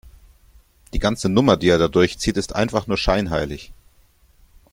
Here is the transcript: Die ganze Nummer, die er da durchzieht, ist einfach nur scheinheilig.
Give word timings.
Die 0.93 0.97
ganze 0.99 1.29
Nummer, 1.29 1.57
die 1.57 1.69
er 1.69 1.77
da 1.77 1.87
durchzieht, 1.87 2.35
ist 2.35 2.55
einfach 2.55 2.87
nur 2.87 2.97
scheinheilig. 2.97 3.71